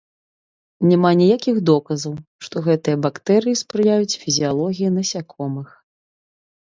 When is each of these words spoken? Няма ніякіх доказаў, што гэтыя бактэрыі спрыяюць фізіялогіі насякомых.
Няма 0.91 1.09
ніякіх 1.19 1.59
доказаў, 1.69 2.13
што 2.47 2.55
гэтыя 2.69 3.01
бактэрыі 3.05 3.61
спрыяюць 3.63 4.19
фізіялогіі 4.25 4.93
насякомых. 4.99 5.69